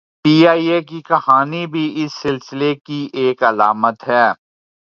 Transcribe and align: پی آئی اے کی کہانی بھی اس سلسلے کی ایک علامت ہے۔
پی 0.23 0.35
آئی 0.51 0.65
اے 0.71 0.79
کی 0.89 0.99
کہانی 1.09 1.63
بھی 1.73 1.83
اس 2.01 2.11
سلسلے 2.21 2.71
کی 2.85 2.99
ایک 3.19 3.43
علامت 3.43 3.97
ہے۔ 4.09 4.25